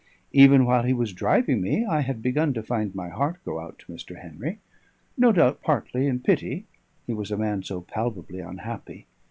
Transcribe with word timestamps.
Even 0.33 0.65
while 0.65 0.81
he 0.81 0.93
was 0.93 1.13
driving 1.13 1.61
me, 1.61 1.85
I 1.85 1.99
had 2.01 2.23
begun 2.23 2.55
to 2.55 2.63
find 2.63 2.95
my 2.95 3.09
heart 3.09 3.35
go 3.45 3.59
out 3.59 3.77
to 3.77 3.91
Mr. 3.93 4.19
Henry; 4.19 4.57
no 5.15 5.31
doubt, 5.31 5.61
partly 5.61 6.07
in 6.07 6.21
pity, 6.21 6.65
he 7.05 7.13
was 7.13 7.29
a 7.29 7.37
man 7.37 7.61
so 7.61 7.81
palpably 7.81 8.39
unhappy. 8.39 9.05